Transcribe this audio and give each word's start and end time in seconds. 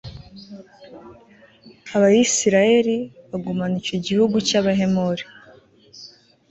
abayisraheli 1.95 2.97
bagumana 3.29 3.73
batyo 3.73 3.79
icyo 3.89 3.97
gihugu 4.07 4.35
cy'abahemori 4.47 5.23